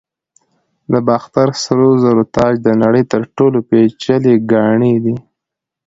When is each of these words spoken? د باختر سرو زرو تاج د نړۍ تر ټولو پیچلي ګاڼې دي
د 0.91 0.93
باختر 1.07 1.47
سرو 1.63 1.89
زرو 2.03 2.23
تاج 2.35 2.53
د 2.63 2.69
نړۍ 2.83 3.03
تر 3.11 3.21
ټولو 3.37 3.57
پیچلي 3.69 4.33
ګاڼې 4.51 4.93
دي 5.03 5.15